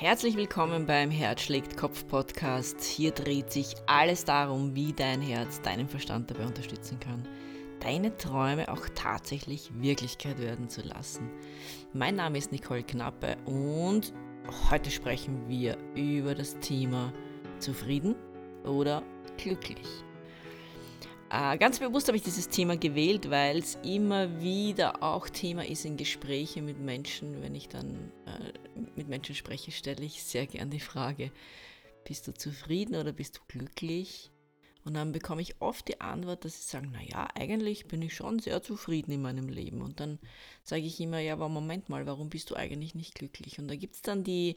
[0.00, 2.84] Herzlich willkommen beim Herz schlägt Kopf Podcast.
[2.84, 7.26] Hier dreht sich alles darum, wie dein Herz deinen Verstand dabei unterstützen kann,
[7.80, 11.28] deine Träume auch tatsächlich Wirklichkeit werden zu lassen.
[11.92, 14.12] Mein Name ist Nicole Knappe und
[14.70, 17.12] heute sprechen wir über das Thema
[17.58, 18.14] zufrieden
[18.62, 19.02] oder
[19.36, 20.04] glücklich.
[21.30, 25.84] Äh, ganz bewusst habe ich dieses Thema gewählt, weil es immer wieder auch Thema ist
[25.84, 27.42] in Gesprächen mit Menschen.
[27.42, 28.52] Wenn ich dann äh,
[28.96, 31.30] mit Menschen spreche, stelle ich sehr gern die Frage,
[32.04, 34.30] bist du zufrieden oder bist du glücklich?
[34.84, 38.38] Und dann bekomme ich oft die Antwort, dass sie sagen, naja, eigentlich bin ich schon
[38.38, 39.82] sehr zufrieden in meinem Leben.
[39.82, 40.18] Und dann
[40.64, 43.58] sage ich immer, ja, aber Moment mal, warum bist du eigentlich nicht glücklich?
[43.58, 44.56] Und da gibt es dann die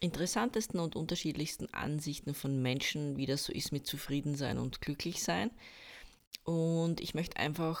[0.00, 5.52] interessantesten und unterschiedlichsten Ansichten von Menschen, wie das so ist mit Zufriedensein und Glücklichsein.
[6.44, 7.80] Und ich möchte einfach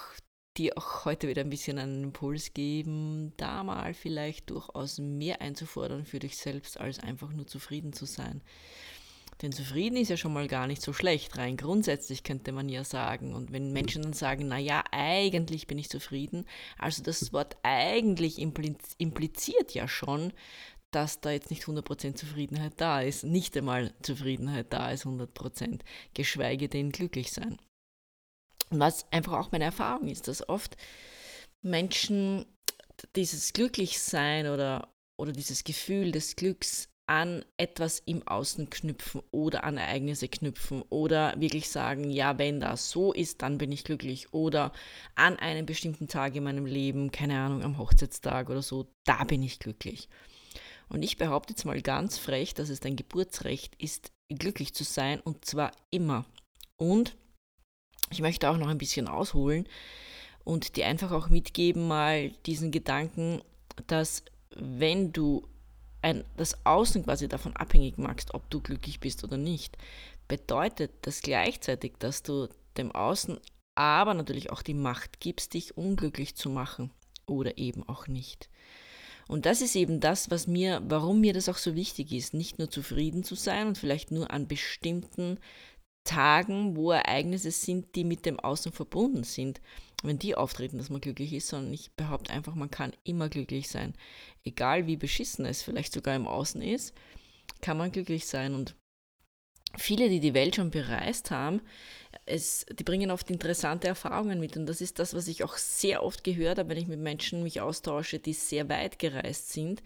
[0.56, 6.04] dir auch heute wieder ein bisschen einen Impuls geben, da mal vielleicht durchaus mehr einzufordern
[6.04, 8.42] für dich selbst, als einfach nur zufrieden zu sein.
[9.40, 12.84] Denn zufrieden ist ja schon mal gar nicht so schlecht, rein grundsätzlich könnte man ja
[12.84, 13.34] sagen.
[13.34, 16.44] Und wenn Menschen dann sagen, naja, eigentlich bin ich zufrieden,
[16.78, 20.32] also das Wort eigentlich impliziert ja schon,
[20.92, 25.80] dass da jetzt nicht 100% Zufriedenheit da ist, nicht einmal Zufriedenheit da ist 100%,
[26.14, 27.58] geschweige denn glücklich sein.
[28.78, 30.76] Was einfach auch meine Erfahrung ist, dass oft
[31.62, 32.46] Menschen
[33.16, 39.76] dieses Glücklichsein oder, oder dieses Gefühl des Glücks an etwas im Außen knüpfen oder an
[39.76, 44.72] Ereignisse knüpfen oder wirklich sagen, ja, wenn das so ist, dann bin ich glücklich oder
[45.14, 49.42] an einem bestimmten Tag in meinem Leben, keine Ahnung, am Hochzeitstag oder so, da bin
[49.42, 50.08] ich glücklich.
[50.88, 55.20] Und ich behaupte jetzt mal ganz frech, dass es dein Geburtsrecht ist, glücklich zu sein
[55.20, 56.24] und zwar immer.
[56.76, 57.16] Und
[58.12, 59.66] ich möchte auch noch ein bisschen ausholen
[60.44, 63.42] und dir einfach auch mitgeben, mal diesen Gedanken,
[63.86, 64.24] dass
[64.54, 65.46] wenn du
[66.02, 69.78] ein, das Außen quasi davon abhängig machst, ob du glücklich bist oder nicht,
[70.28, 73.38] bedeutet das gleichzeitig, dass du dem Außen
[73.74, 76.90] aber natürlich auch die Macht gibst, dich unglücklich zu machen
[77.26, 78.50] oder eben auch nicht.
[79.28, 82.58] Und das ist eben das, was mir, warum mir das auch so wichtig ist, nicht
[82.58, 85.38] nur zufrieden zu sein und vielleicht nur an bestimmten
[86.04, 89.60] Tagen, wo Ereignisse sind, die mit dem Außen verbunden sind,
[90.02, 93.68] wenn die auftreten, dass man glücklich ist, sondern ich behaupte einfach, man kann immer glücklich
[93.68, 93.94] sein.
[94.44, 96.92] Egal wie beschissen es vielleicht sogar im Außen ist,
[97.60, 98.54] kann man glücklich sein.
[98.54, 98.74] Und
[99.76, 101.60] viele, die die Welt schon bereist haben,
[102.26, 104.56] es, die bringen oft interessante Erfahrungen mit.
[104.56, 107.42] Und das ist das, was ich auch sehr oft gehört habe, wenn ich mit Menschen
[107.42, 109.82] mich austausche, die sehr weit gereist sind.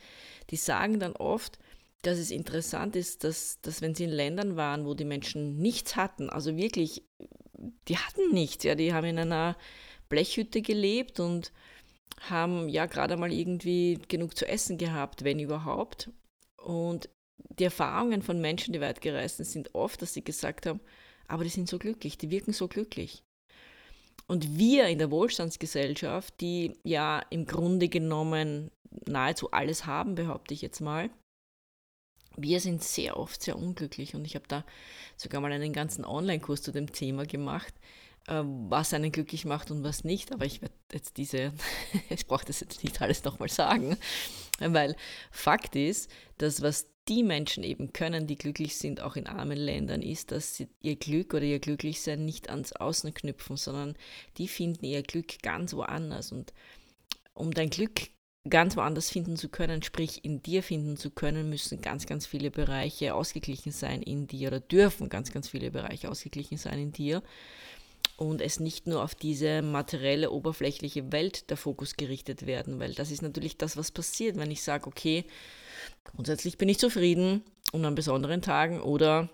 [0.50, 1.58] Die sagen dann oft,
[2.06, 5.96] dass es interessant ist, dass, dass wenn sie in Ländern waren, wo die Menschen nichts
[5.96, 7.02] hatten, also wirklich,
[7.88, 9.56] die hatten nichts, ja, die haben in einer
[10.08, 11.52] Blechhütte gelebt und
[12.20, 16.10] haben ja gerade mal irgendwie genug zu essen gehabt, wenn überhaupt.
[16.56, 17.08] Und
[17.58, 20.80] die Erfahrungen von Menschen, die weit gereist sind, sind oft, dass sie gesagt haben,
[21.26, 23.22] aber die sind so glücklich, die wirken so glücklich.
[24.28, 28.70] Und wir in der Wohlstandsgesellschaft, die ja im Grunde genommen
[29.06, 31.10] nahezu alles haben, behaupte ich jetzt mal,
[32.36, 34.64] wir sind sehr oft sehr unglücklich und ich habe da
[35.16, 37.74] sogar mal einen ganzen Online-Kurs zu dem Thema gemacht,
[38.26, 40.32] äh, was einen glücklich macht und was nicht.
[40.32, 41.52] Aber ich werde jetzt diese,
[42.10, 43.96] ich brauche das jetzt nicht alles nochmal sagen,
[44.58, 44.96] weil
[45.30, 50.02] Fakt ist, dass was die Menschen eben können, die glücklich sind, auch in armen Ländern,
[50.02, 53.96] ist, dass sie ihr Glück oder ihr Glücklichsein nicht ans Außen knüpfen, sondern
[54.38, 56.32] die finden ihr Glück ganz woanders.
[56.32, 56.52] Und
[57.32, 58.08] um dein Glück
[58.50, 62.50] ganz woanders finden zu können, sprich in dir finden zu können, müssen ganz, ganz viele
[62.50, 67.22] Bereiche ausgeglichen sein in dir oder dürfen ganz, ganz viele Bereiche ausgeglichen sein in dir.
[68.16, 73.10] Und es nicht nur auf diese materielle, oberflächliche Welt der Fokus gerichtet werden, weil das
[73.10, 75.24] ist natürlich das, was passiert, wenn ich sage, okay,
[76.04, 77.42] grundsätzlich bin ich zufrieden
[77.72, 79.28] und an besonderen Tagen oder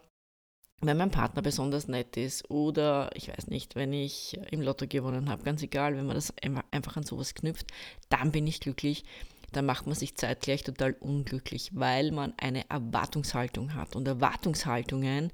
[0.83, 5.31] wenn mein Partner besonders nett ist oder ich weiß nicht, wenn ich im Lotto gewonnen
[5.31, 6.35] habe, ganz egal, wenn man das
[6.71, 7.69] einfach an sowas knüpft,
[8.09, 9.05] dann bin ich glücklich.
[9.53, 13.95] Dann macht man sich zeitgleich total unglücklich, weil man eine Erwartungshaltung hat.
[13.95, 15.31] Und Erwartungshaltungen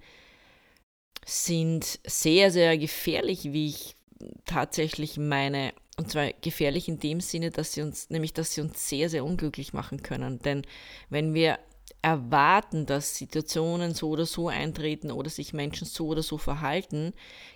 [1.24, 3.96] sind sehr, sehr gefährlich, wie ich
[4.44, 5.72] tatsächlich meine.
[5.96, 9.24] Und zwar gefährlich in dem Sinne, dass sie uns, nämlich dass sie uns sehr, sehr
[9.24, 10.40] unglücklich machen können.
[10.40, 10.62] Denn
[11.10, 11.58] wenn wir
[12.08, 17.12] erwarten, dass Situationen so oder so eintreten oder sich Menschen so oder so verhalten,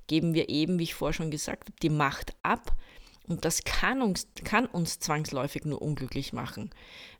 [0.07, 2.77] geben wir eben, wie ich vorher schon gesagt habe, die Macht ab.
[3.29, 6.71] Und das kann uns, kann uns zwangsläufig nur unglücklich machen.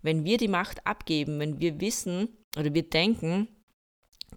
[0.03, 3.49] Wenn wir die Macht abgeben, wenn wir wissen oder wir denken,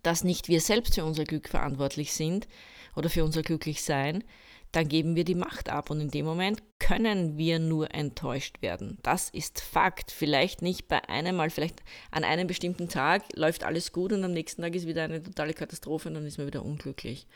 [0.03, 2.47] dass nicht wir selbst für unser Glück verantwortlich sind
[2.95, 4.23] oder für unser Glücklichsein,
[4.71, 5.89] dann geben wir die Macht ab.
[5.89, 8.97] Und in dem Moment können wir nur enttäuscht werden.
[9.03, 10.11] Das ist Fakt.
[10.11, 11.81] Vielleicht nicht bei einem Mal, vielleicht
[12.11, 15.53] an einem bestimmten Tag läuft alles gut und am nächsten Tag ist wieder eine totale
[15.53, 17.27] Katastrophe und dann ist man wieder unglücklich.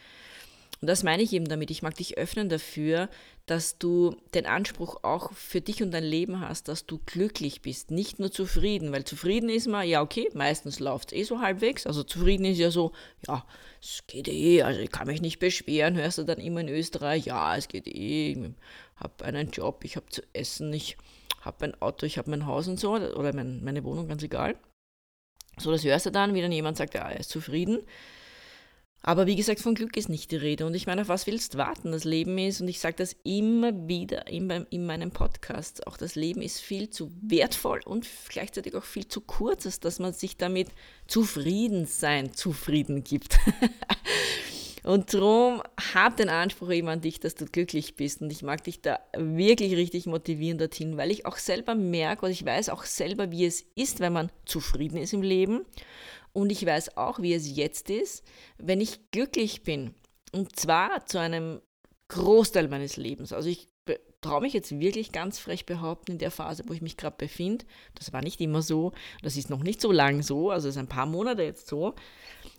[0.82, 1.72] Und das meine ich eben damit.
[1.72, 3.10] Ich mag dich öffnen dafür,
[3.46, 7.92] dass du den Anspruch auch für dich und dein Leben hast, dass du glücklich bist,
[7.92, 11.86] nicht nur zufrieden, weil zufrieden ist man, ja okay, meistens läuft es eh so halbwegs.
[11.86, 12.94] Also zufrieden ist ja so,
[13.28, 13.46] ja,
[13.82, 17.26] es geht eh, also ich kann mich nicht beschweren, hörst du dann immer in Österreich,
[17.26, 18.40] ja, es geht eh, ich
[18.96, 20.98] habe einen Job, ich habe zu essen, ich
[21.42, 24.56] habe ein Auto, ich habe mein Haus und so, oder mein, meine Wohnung, ganz egal.
[25.58, 27.80] So, das hörst du dann, wie dann jemand sagt, ja, er ist zufrieden.
[29.02, 30.66] Aber wie gesagt, von Glück ist nicht die Rede.
[30.66, 31.92] Und ich meine, auf was willst du warten?
[31.92, 36.16] Das Leben ist, und ich sage das immer wieder in, in meinem Podcast, auch das
[36.16, 40.70] Leben ist viel zu wertvoll und gleichzeitig auch viel zu kurz, dass man sich damit
[41.08, 43.40] zufrieden sein, zufrieden gibt.
[44.84, 45.64] und darum
[45.94, 48.22] hab den Anspruch eben an dich, dass du glücklich bist.
[48.22, 52.34] Und ich mag dich da wirklich richtig motivieren dorthin, weil ich auch selber merke, und
[52.34, 55.62] ich weiß auch selber, wie es ist, wenn man zufrieden ist im Leben
[56.34, 58.24] und ich weiß auch, wie es jetzt ist,
[58.58, 59.94] wenn ich glücklich bin.
[60.32, 61.62] Und zwar zu einem
[62.10, 63.34] Großteil meines Lebens.
[63.34, 63.70] Also ich
[64.22, 67.66] traue mich jetzt wirklich ganz frech behaupten, in der Phase, wo ich mich gerade befinde,
[67.96, 68.92] das war nicht immer so,
[69.22, 71.96] das ist noch nicht so lang so, also es ist ein paar Monate jetzt so,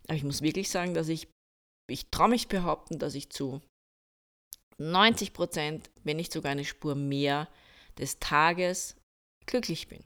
[0.05, 1.29] aber ich muss wirklich sagen, dass ich,
[1.91, 3.61] ich traue mich behaupten, dass ich zu
[4.79, 7.49] 90 Prozent, wenn nicht sogar eine Spur mehr
[7.99, 8.97] des Tages
[9.47, 10.03] glücklich bin.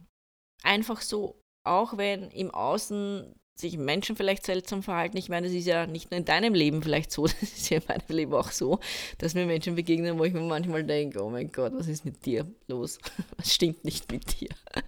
[0.64, 5.16] Einfach so, auch wenn im Außen sich Menschen vielleicht seltsam verhalten.
[5.16, 7.78] Ich meine, das ist ja nicht nur in deinem Leben vielleicht so, das ist ja
[7.78, 8.80] in meinem Leben auch so,
[9.18, 12.24] dass mir Menschen begegnen, wo ich mir manchmal denke, oh mein Gott, was ist mit
[12.26, 12.98] dir los?
[13.36, 14.48] Was stimmt nicht mit dir?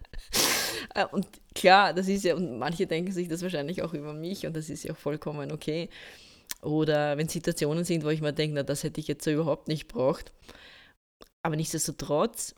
[0.94, 4.46] Äh, und klar, das ist ja, und manche denken sich das wahrscheinlich auch über mich
[4.46, 5.88] und das ist ja auch vollkommen okay.
[6.62, 9.68] Oder wenn Situationen sind, wo ich mir denke, na, das hätte ich jetzt so überhaupt
[9.68, 10.32] nicht braucht.
[11.42, 12.54] Aber nichtsdestotrotz,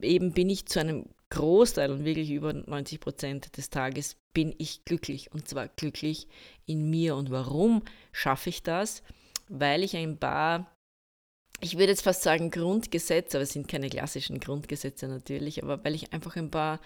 [0.00, 4.84] eben bin ich zu einem Großteil und wirklich über 90 Prozent des Tages bin ich
[4.84, 5.32] glücklich.
[5.32, 6.26] Und zwar glücklich
[6.66, 7.16] in mir.
[7.16, 7.82] Und warum
[8.12, 9.02] schaffe ich das?
[9.48, 10.70] Weil ich ein paar,
[11.60, 15.94] ich würde jetzt fast sagen Grundgesetze, aber es sind keine klassischen Grundgesetze natürlich, aber weil
[15.94, 16.80] ich einfach ein paar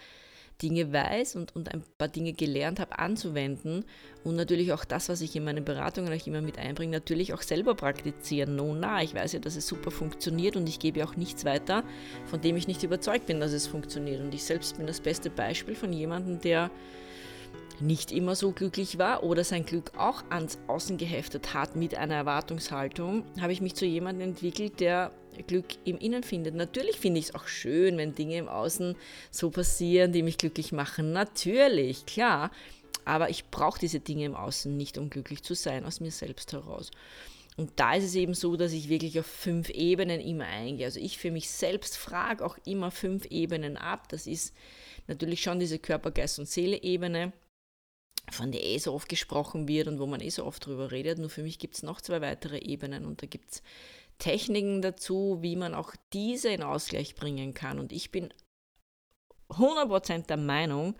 [0.62, 3.84] Dinge weiß und, und ein paar Dinge gelernt habe anzuwenden
[4.22, 7.42] und natürlich auch das, was ich in meinen Beratungen euch immer mit einbringe, natürlich auch
[7.42, 8.56] selber praktizieren.
[8.56, 11.84] No, na, ich weiß ja, dass es super funktioniert und ich gebe auch nichts weiter,
[12.26, 14.20] von dem ich nicht überzeugt bin, dass es funktioniert.
[14.20, 16.70] Und ich selbst bin das beste Beispiel von jemandem, der
[17.80, 22.14] nicht immer so glücklich war oder sein Glück auch ans Außen geheftet hat mit einer
[22.14, 25.10] Erwartungshaltung, habe ich mich zu jemandem entwickelt, der
[25.42, 26.54] Glück im Innen findet.
[26.54, 28.96] Natürlich finde ich es auch schön, wenn Dinge im Außen
[29.30, 31.12] so passieren, die mich glücklich machen.
[31.12, 32.50] Natürlich, klar.
[33.04, 36.52] Aber ich brauche diese Dinge im Außen nicht, um glücklich zu sein, aus mir selbst
[36.52, 36.90] heraus.
[37.56, 40.86] Und da ist es eben so, dass ich wirklich auf fünf Ebenen immer eingehe.
[40.86, 44.08] Also ich für mich selbst frage auch immer fünf Ebenen ab.
[44.08, 44.54] Das ist
[45.06, 47.32] natürlich schon diese Körper, Geist und Seele-Ebene
[48.30, 51.18] von der eh so oft gesprochen wird und wo man eh so oft drüber redet.
[51.18, 53.62] Nur für mich gibt es noch zwei weitere Ebenen und da gibt es
[54.18, 57.78] Techniken dazu, wie man auch diese in Ausgleich bringen kann.
[57.78, 58.32] Und ich bin
[59.50, 60.94] 100% der Meinung,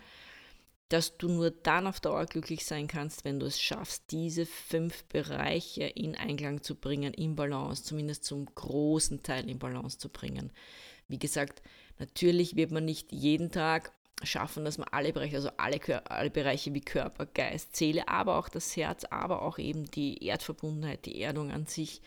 [0.89, 5.05] dass du nur dann auf Dauer glücklich sein kannst, wenn du es schaffst, diese fünf
[5.07, 10.53] Bereiche in Einklang zu bringen, in Balance, zumindest zum großen Teil in Balance zu bringen.
[11.09, 11.63] Wie gesagt,
[11.99, 13.93] natürlich wird man nicht jeden Tag
[14.23, 18.49] schaffen, dass man alle Bereiche, also alle, alle Bereiche wie Körper, Geist, Seele, aber auch
[18.49, 22.03] das Herz, aber auch eben die Erdverbundenheit, die Erdung an sich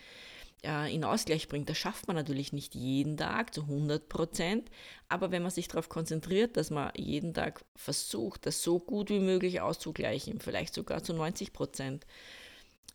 [0.64, 1.68] äh, in Ausgleich bringt.
[1.68, 4.70] Das schafft man natürlich nicht jeden Tag zu 100 Prozent,
[5.08, 9.20] aber wenn man sich darauf konzentriert, dass man jeden Tag versucht, das so gut wie
[9.20, 12.06] möglich auszugleichen, vielleicht sogar zu 90 Prozent,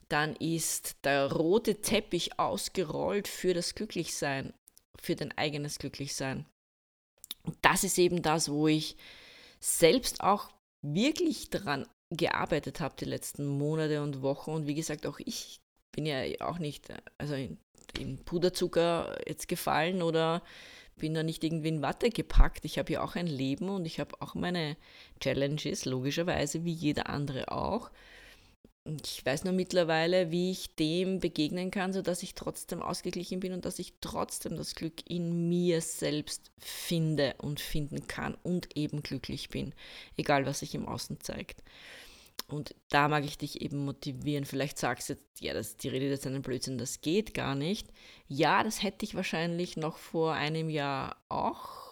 [0.10, 4.54] dann ist der rote Teppich ausgerollt für das Glücklichsein,
[5.00, 6.46] für dein eigenes Glücklichsein.
[7.44, 8.96] Und das ist eben das, wo ich
[9.60, 10.50] selbst auch
[10.82, 14.52] wirklich daran gearbeitet habe die letzten Monate und Wochen.
[14.52, 15.63] Und wie gesagt, auch ich
[15.94, 17.58] bin ja auch nicht also in,
[17.98, 20.44] in Puderzucker jetzt gefallen oder
[20.98, 22.66] bin da nicht irgendwie in Watte gepackt.
[22.66, 24.78] Ich habe ja auch ein Leben und ich habe auch meine
[25.20, 27.90] Challenges, logischerweise, wie jeder andere auch.
[28.86, 33.64] Ich weiß nur mittlerweile, wie ich dem begegnen kann, sodass ich trotzdem ausgeglichen bin und
[33.64, 39.48] dass ich trotzdem das Glück in mir selbst finde und finden kann und eben glücklich
[39.48, 39.74] bin,
[40.18, 41.64] egal was sich im Außen zeigt.
[42.54, 44.46] Und da mag ich dich eben motivieren.
[44.46, 47.88] Vielleicht sagst du jetzt, ja, das, die Rede ist einen Blödsinn, das geht gar nicht.
[48.28, 51.84] Ja, das hätte ich wahrscheinlich noch vor einem Jahr auch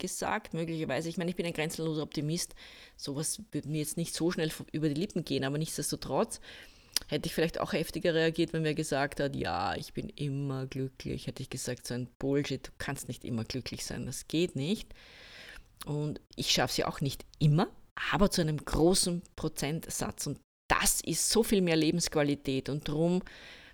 [0.00, 1.08] gesagt, möglicherweise.
[1.08, 2.54] Ich meine, ich bin ein grenzenloser Optimist.
[2.96, 6.40] Sowas wird mir jetzt nicht so schnell über die Lippen gehen, aber nichtsdestotrotz
[7.06, 11.26] hätte ich vielleicht auch heftiger reagiert, wenn wer gesagt hat, ja, ich bin immer glücklich.
[11.26, 14.92] Hätte ich gesagt, so ein Bullshit, du kannst nicht immer glücklich sein, das geht nicht.
[15.84, 17.68] Und ich schaffe es ja auch nicht immer,
[18.12, 20.26] aber zu einem großen Prozentsatz.
[20.26, 22.68] Und das ist so viel mehr Lebensqualität.
[22.68, 23.22] Und darum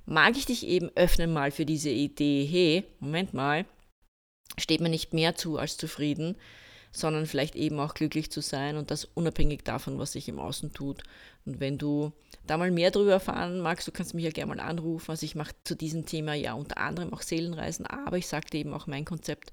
[0.06, 3.66] mag ich dich eben öffnen mal für diese Idee, hey, Moment mal,
[4.56, 6.36] steht mir nicht mehr zu als zufrieden,
[6.92, 10.72] sondern vielleicht eben auch glücklich zu sein und das unabhängig davon, was sich im Außen
[10.72, 11.02] tut.
[11.44, 12.12] Und wenn du
[12.46, 15.10] da mal mehr darüber erfahren magst, du kannst mich ja gerne mal anrufen.
[15.10, 18.72] Also ich mache zu diesem Thema ja unter anderem auch Seelenreisen, aber ich sagte eben
[18.72, 19.52] auch mein Konzept,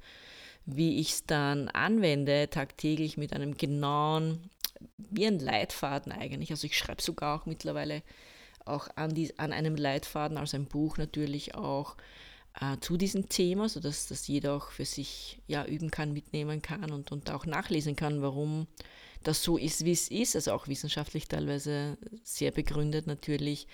[0.65, 4.49] wie ich es dann anwende, tagtäglich mit einem genauen,
[4.97, 6.51] wie ein Leitfaden eigentlich.
[6.51, 8.01] Also ich schreibe sogar auch mittlerweile
[8.65, 11.97] auch an, die, an einem Leitfaden, also ein Buch natürlich auch
[12.59, 16.91] äh, zu diesem Thema, sodass das jeder auch für sich ja, üben kann, mitnehmen kann
[16.91, 18.67] und, und auch nachlesen kann, warum
[19.23, 20.35] das so ist, wie es ist.
[20.35, 23.67] Also auch wissenschaftlich teilweise sehr begründet natürlich.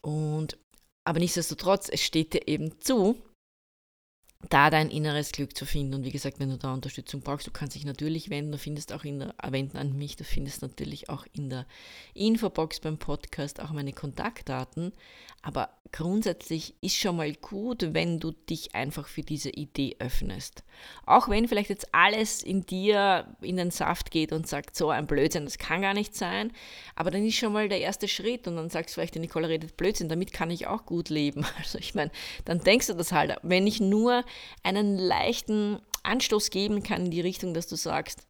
[0.00, 0.58] Und
[1.04, 3.16] aber nichtsdestotrotz, es steht dir eben zu,
[4.48, 5.94] da dein inneres Glück zu finden.
[5.94, 8.52] Und wie gesagt, wenn du da Unterstützung brauchst, du kannst dich natürlich wenden.
[8.52, 11.66] Du findest auch in der, wenden an mich, du findest natürlich auch in der
[12.14, 14.92] Infobox beim Podcast auch meine Kontaktdaten.
[15.42, 20.64] Aber grundsätzlich ist schon mal gut, wenn du dich einfach für diese Idee öffnest.
[21.06, 25.06] Auch wenn vielleicht jetzt alles in dir in den Saft geht und sagt, so ein
[25.06, 26.52] Blödsinn, das kann gar nicht sein.
[26.96, 29.48] Aber dann ist schon mal der erste Schritt und dann sagst du vielleicht, die Nicole
[29.48, 31.46] redet Blödsinn, damit kann ich auch gut leben.
[31.58, 32.10] Also ich meine,
[32.44, 33.34] dann denkst du das halt.
[33.42, 34.24] Wenn ich nur
[34.62, 38.26] einen leichten Anstoß geben kann in die Richtung, dass du sagst,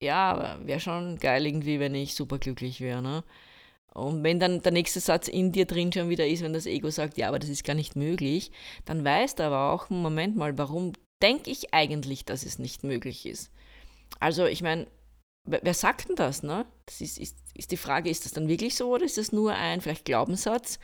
[0.00, 3.24] ja, wäre schon geil irgendwie, wenn ich superglücklich wäre, ne?
[3.94, 6.90] Und wenn dann der nächste Satz in dir drin schon wieder ist, wenn das Ego
[6.90, 8.50] sagt, ja, aber das ist gar nicht möglich,
[8.84, 13.24] dann weißt du aber auch, Moment mal, warum denke ich eigentlich, dass es nicht möglich
[13.24, 13.50] ist?
[14.20, 14.86] Also, ich meine,
[15.46, 16.66] wer sagt denn das, ne?
[16.84, 19.54] Das ist, ist, ist die Frage, ist das dann wirklich so oder ist das nur
[19.54, 20.78] ein vielleicht Glaubenssatz,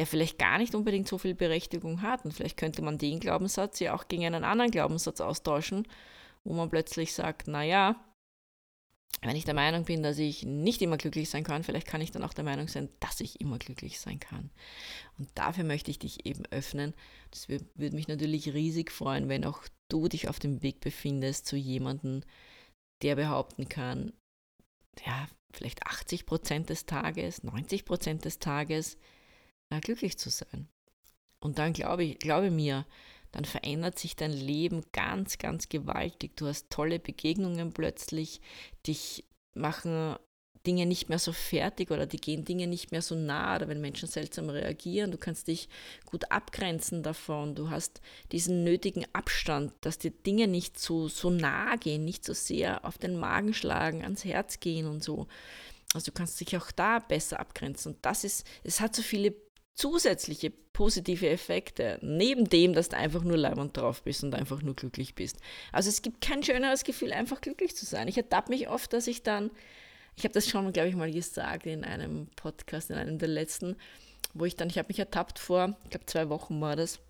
[0.00, 2.24] der vielleicht gar nicht unbedingt so viel Berechtigung hat.
[2.24, 5.86] Und vielleicht könnte man den Glaubenssatz ja auch gegen einen anderen Glaubenssatz austauschen,
[6.42, 8.02] wo man plötzlich sagt, naja,
[9.20, 12.12] wenn ich der Meinung bin, dass ich nicht immer glücklich sein kann, vielleicht kann ich
[12.12, 14.48] dann auch der Meinung sein, dass ich immer glücklich sein kann.
[15.18, 16.94] Und dafür möchte ich dich eben öffnen.
[17.30, 21.56] Das würde mich natürlich riesig freuen, wenn auch du dich auf dem Weg befindest zu
[21.56, 22.22] jemandem,
[23.02, 24.14] der behaupten kann,
[25.04, 28.96] ja, vielleicht 80 Prozent des Tages, 90 Prozent des Tages
[29.78, 30.68] glücklich zu sein.
[31.38, 32.86] Und dann glaube ich, glaube mir,
[33.32, 36.36] dann verändert sich dein Leben ganz, ganz gewaltig.
[36.36, 38.40] Du hast tolle Begegnungen plötzlich,
[38.86, 39.24] dich
[39.54, 40.16] machen
[40.66, 43.80] Dinge nicht mehr so fertig oder die gehen Dinge nicht mehr so nah oder wenn
[43.80, 45.70] Menschen seltsam reagieren, du kannst dich
[46.04, 51.76] gut abgrenzen davon, du hast diesen nötigen Abstand, dass dir Dinge nicht so, so nah
[51.76, 55.28] gehen, nicht so sehr auf den Magen schlagen, ans Herz gehen und so.
[55.94, 59.34] Also du kannst dich auch da besser abgrenzen und das ist, es hat so viele
[59.80, 64.74] zusätzliche positive Effekte, neben dem, dass du einfach nur leibend drauf bist und einfach nur
[64.74, 65.38] glücklich bist.
[65.72, 68.06] Also es gibt kein schöneres Gefühl, einfach glücklich zu sein.
[68.06, 69.50] Ich ertappe mich oft, dass ich dann,
[70.16, 73.76] ich habe das schon, glaube ich, mal gesagt in einem Podcast, in einem der letzten,
[74.34, 77.00] wo ich dann, ich habe mich ertappt vor, ich glaube zwei Wochen war das,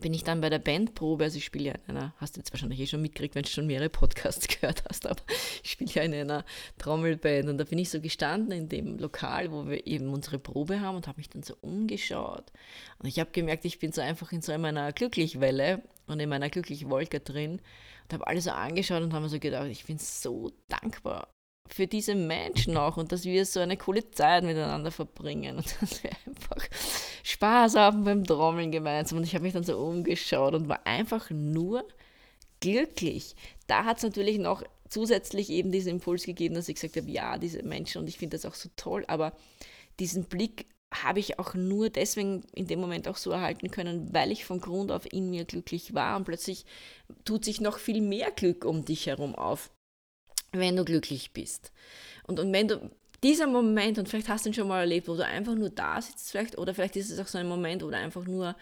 [0.00, 2.52] bin ich dann bei der Bandprobe, also ich spiele ja in einer, hast du jetzt
[2.52, 5.22] wahrscheinlich eh schon mitgekriegt, wenn du schon mehrere Podcasts gehört hast, aber
[5.62, 6.44] ich spiele ja in einer
[6.78, 7.48] Trommelband.
[7.48, 10.96] Und da bin ich so gestanden in dem Lokal, wo wir eben unsere Probe haben
[10.96, 12.52] und habe mich dann so umgeschaut.
[12.98, 16.50] Und ich habe gemerkt, ich bin so einfach in so einer Glücklichwelle und in meiner
[16.50, 17.60] Glücklichwolke drin
[18.04, 21.28] und habe alles so angeschaut und habe mir so gedacht, ich bin so dankbar
[21.68, 25.58] für diese Menschen auch und dass wir so eine coole Zeit miteinander verbringen.
[25.58, 26.66] Und dass wir einfach
[27.38, 29.18] Spaß haben beim Trommeln gemeinsam.
[29.18, 31.86] Und ich habe mich dann so umgeschaut und war einfach nur
[32.58, 33.36] glücklich.
[33.68, 37.38] Da hat es natürlich noch zusätzlich eben diesen Impuls gegeben, dass ich gesagt habe, ja,
[37.38, 39.34] diese Menschen und ich finde das auch so toll, aber
[40.00, 44.32] diesen Blick habe ich auch nur deswegen in dem Moment auch so erhalten können, weil
[44.32, 46.64] ich von Grund auf in mir glücklich war und plötzlich
[47.24, 49.70] tut sich noch viel mehr Glück um dich herum auf
[50.52, 51.72] wenn du glücklich bist.
[52.26, 52.90] Und, und wenn du
[53.22, 56.00] dieser Moment, und vielleicht hast du ihn schon mal erlebt, wo du einfach nur da
[56.00, 58.56] sitzt, vielleicht, oder vielleicht ist es auch so ein Moment, wo du einfach nur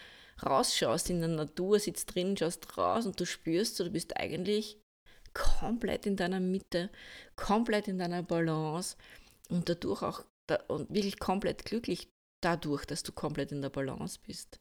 [0.45, 4.79] rausschaust in der Natur, sitzt drin, schaust raus und du spürst, so, du bist eigentlich
[5.35, 6.91] komplett in deiner Mitte,
[7.37, 8.97] komplett in deiner Balance
[9.51, 10.25] und dadurch auch
[10.69, 12.09] und wirklich komplett glücklich
[12.41, 14.61] dadurch, dass du komplett in der Balance bist.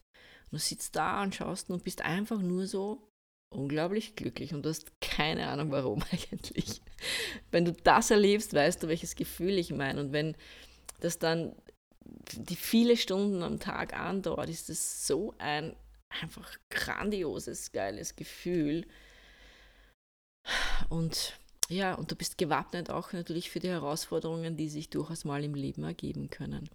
[0.50, 3.08] Und du sitzt da und schaust und bist einfach nur so
[3.54, 6.80] unglaublich glücklich und du hast keine Ahnung warum eigentlich.
[7.50, 10.00] Wenn du das erlebst, weißt du, welches Gefühl ich meine.
[10.00, 10.36] Und wenn
[11.00, 11.54] das dann
[12.32, 15.76] die viele Stunden am Tag andauert, ist es so ein
[16.08, 18.86] einfach grandioses, geiles Gefühl.
[20.88, 21.38] Und
[21.68, 25.54] ja, und du bist gewappnet auch natürlich für die Herausforderungen, die sich durchaus mal im
[25.54, 26.70] Leben ergeben können.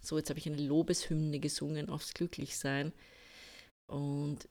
[0.00, 2.92] So, jetzt habe ich eine Lobeshymne gesungen aufs Glücklichsein.
[3.86, 4.48] Und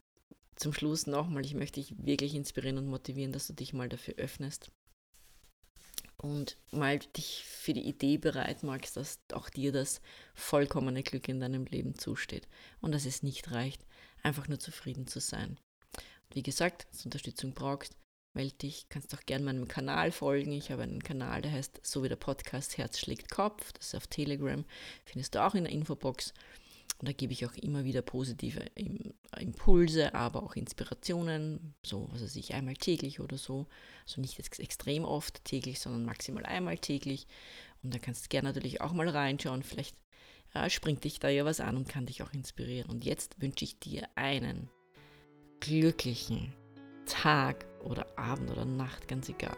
[0.56, 4.16] zum Schluss nochmal, ich möchte dich wirklich inspirieren und motivieren, dass du dich mal dafür
[4.16, 4.72] öffnest
[6.18, 10.02] und mal dich für die Idee bereit machst, dass auch dir das
[10.34, 12.48] vollkommene Glück in deinem Leben zusteht
[12.82, 13.86] und dass es nicht reicht,
[14.24, 15.60] einfach nur zufrieden zu sein.
[16.32, 17.96] Wie gesagt, wenn du Unterstützung brauchst,
[18.34, 20.52] melde dich, kannst auch gerne meinem Kanal folgen.
[20.52, 23.72] Ich habe einen Kanal, der heißt so wie der Podcast Herz schlägt Kopf.
[23.74, 24.66] Das ist auf Telegram,
[25.06, 26.34] findest du auch in der Infobox.
[26.98, 28.62] Und da gebe ich auch immer wieder positive
[29.38, 33.68] Impulse, aber auch Inspirationen, so was weiß ich, einmal täglich oder so.
[34.06, 37.28] Also nicht ex extrem oft täglich, sondern maximal einmal täglich.
[37.84, 39.62] Und da kannst du gerne natürlich auch mal reinschauen.
[39.62, 39.98] Vielleicht
[40.54, 42.90] äh, springt dich da ja was an und kann dich auch inspirieren.
[42.90, 44.70] Und jetzt wünsche ich dir einen
[45.60, 46.54] glücklichen
[47.06, 49.58] Tag oder Abend oder Nacht, ganz egal.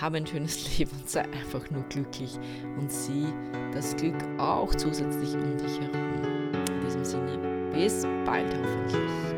[0.00, 2.36] Habe ein schönes Leben und sei einfach nur glücklich
[2.78, 3.26] und sieh
[3.72, 6.31] das Glück auch zusätzlich um dich herum
[7.04, 7.38] Sinne,
[7.72, 8.94] bis bald hoffentlich.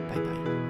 [0.08, 0.63] Bye bye.